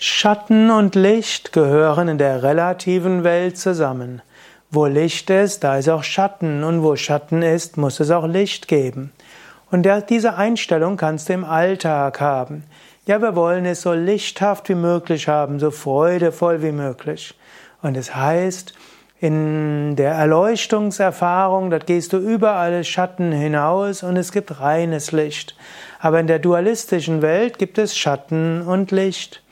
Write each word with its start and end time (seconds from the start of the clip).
Schatten 0.00 0.70
und 0.70 0.94
Licht 0.94 1.52
gehören 1.52 2.06
in 2.06 2.18
der 2.18 2.44
relativen 2.44 3.24
Welt 3.24 3.58
zusammen. 3.58 4.22
Wo 4.70 4.86
Licht 4.86 5.28
ist, 5.28 5.64
da 5.64 5.76
ist 5.76 5.88
auch 5.88 6.04
Schatten 6.04 6.62
und 6.62 6.84
wo 6.84 6.94
Schatten 6.94 7.42
ist, 7.42 7.76
muss 7.76 7.98
es 7.98 8.12
auch 8.12 8.28
Licht 8.28 8.68
geben. 8.68 9.12
Und 9.72 9.88
diese 10.08 10.36
Einstellung 10.36 10.96
kannst 10.96 11.28
du 11.28 11.32
im 11.32 11.44
Alltag 11.44 12.20
haben. 12.20 12.62
Ja, 13.06 13.20
wir 13.20 13.34
wollen 13.34 13.66
es 13.66 13.82
so 13.82 13.92
lichthaft 13.92 14.68
wie 14.68 14.76
möglich 14.76 15.26
haben, 15.26 15.58
so 15.58 15.72
freudevoll 15.72 16.62
wie 16.62 16.70
möglich. 16.70 17.34
Und 17.82 17.96
es 17.96 18.14
heißt, 18.14 18.74
in 19.18 19.96
der 19.96 20.12
Erleuchtungserfahrung, 20.12 21.70
dort 21.70 21.88
gehst 21.88 22.12
du 22.12 22.18
über 22.18 22.52
alle 22.52 22.84
Schatten 22.84 23.32
hinaus 23.32 24.04
und 24.04 24.16
es 24.16 24.30
gibt 24.30 24.60
reines 24.60 25.10
Licht. 25.10 25.56
Aber 25.98 26.20
in 26.20 26.28
der 26.28 26.38
dualistischen 26.38 27.20
Welt 27.20 27.58
gibt 27.58 27.78
es 27.78 27.98
Schatten 27.98 28.62
und 28.62 28.92
Licht. 28.92 29.42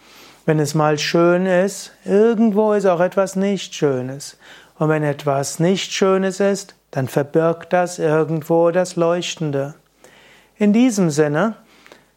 Wenn 0.47 0.61
es 0.61 0.77
mal 0.77 0.96
schön 0.96 1.45
ist, 1.45 1.91
irgendwo 2.05 2.73
ist 2.73 2.87
auch 2.87 3.00
etwas 3.00 3.35
nicht 3.35 3.75
Schönes. 3.75 4.39
Und 4.79 4.89
wenn 4.89 5.03
etwas 5.03 5.59
nicht 5.59 5.93
Schönes 5.93 6.39
ist, 6.39 6.77
dann 6.93 7.09
verbirgt 7.09 7.73
das 7.73 7.99
irgendwo 7.99 8.71
das 8.71 8.95
Leuchtende. 8.95 9.75
In 10.57 10.73
diesem 10.73 11.11
Sinne, 11.11 11.57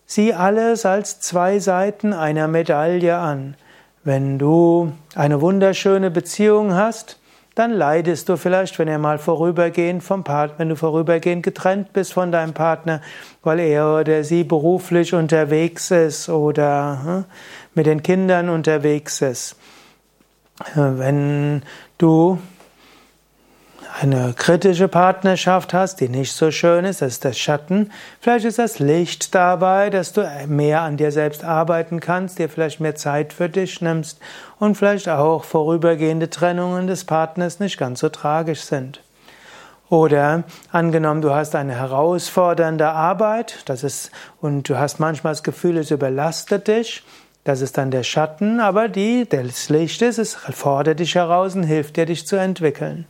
sieh 0.06 0.34
alles 0.36 0.86
als 0.86 1.20
zwei 1.20 1.58
Seiten 1.58 2.14
einer 2.14 2.48
Medaille 2.48 3.18
an. 3.18 3.56
Wenn 4.04 4.38
du 4.38 4.94
eine 5.16 5.42
wunderschöne 5.42 6.12
Beziehung 6.12 6.76
hast, 6.76 7.20
dann 7.60 7.74
leidest 7.74 8.30
du 8.30 8.38
vielleicht, 8.38 8.80
wenn 8.80 8.88
er 8.88 9.00
mal 9.00 9.18
vorübergehend 9.18 10.02
vom 10.02 10.24
Partner, 10.24 10.60
wenn 10.60 10.70
du 10.70 10.78
vorübergehend 10.78 11.44
getrennt 11.44 11.92
bist 11.92 12.14
von 12.14 12.32
deinem 12.32 12.54
Partner, 12.54 13.02
weil 13.44 13.60
er 13.60 14.00
oder 14.00 14.24
sie 14.24 14.46
beruflich 14.46 15.14
unterwegs 15.14 15.92
ist 15.92 16.30
oder 16.30 17.02
hm, 17.04 17.26
mit 17.76 17.86
den 17.86 18.02
Kindern 18.02 18.48
unterwegs 18.48 19.22
ist. 19.22 19.58
Wenn 20.74 21.64
du 21.98 22.40
eine 24.02 24.34
kritische 24.34 24.88
Partnerschaft 24.88 25.74
hast, 25.74 26.00
die 26.00 26.10
nicht 26.10 26.32
so 26.32 26.52
schön 26.52 26.86
ist, 26.86 27.02
das 27.02 27.14
ist 27.14 27.26
das 27.26 27.38
Schatten. 27.38 27.92
Vielleicht 28.22 28.46
ist 28.46 28.60
das 28.60 28.80
Licht 28.80 29.36
dabei, 29.36 29.90
dass 29.90 30.14
du 30.14 30.30
mehr 30.48 30.82
an 30.82 30.96
dir 30.96 31.12
selbst 31.12 31.44
arbeiten 31.44 32.00
kannst, 32.00 32.40
dir 32.40 32.50
vielleicht 32.50 32.80
mehr 32.80 32.96
Zeit 32.96 33.34
für 33.34 33.50
dich 33.50 33.82
nimmst 33.82 34.20
und 34.58 34.76
vielleicht 34.76 35.10
auch 35.10 35.44
vorübergehende 35.44 36.30
Trennungen 36.30 36.88
des 36.88 37.04
Partners 37.04 37.60
nicht 37.60 37.78
ganz 37.78 38.00
so 38.00 38.10
tragisch 38.10 38.62
sind. 38.62 39.02
Oder 39.90 40.44
angenommen, 40.72 41.22
du 41.22 41.34
hast 41.34 41.56
eine 41.56 41.74
herausfordernde 41.74 42.90
Arbeit, 42.90 43.64
das 43.66 43.84
ist, 43.84 44.12
und 44.40 44.70
du 44.70 44.78
hast 44.78 45.00
manchmal 45.00 45.34
das 45.34 45.44
Gefühl, 45.44 45.78
es 45.78 45.92
überlastet 45.92 46.68
dich, 46.68 47.04
das 47.44 47.62
ist 47.62 47.78
dann 47.78 47.90
der 47.90 48.04
Schatten, 48.04 48.60
aber 48.60 48.88
die, 48.88 49.28
das 49.28 49.70
Licht 49.70 50.02
ist, 50.04 50.20
es 50.20 50.36
fordert 50.36 51.00
dich 51.00 51.16
heraus 51.16 51.56
und 51.56 51.64
hilft 51.64 51.98
dir, 51.98 52.06
dich 52.06 52.28
zu 52.28 52.36
entwickeln. 52.36 53.06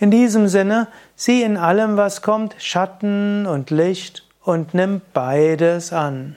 In 0.00 0.10
diesem 0.10 0.46
Sinne, 0.48 0.88
sieh 1.16 1.42
in 1.42 1.56
allem, 1.56 1.96
was 1.96 2.22
kommt, 2.22 2.54
Schatten 2.58 3.46
und 3.46 3.70
Licht 3.70 4.24
und 4.42 4.72
nimm 4.74 5.00
beides 5.12 5.92
an. 5.92 6.36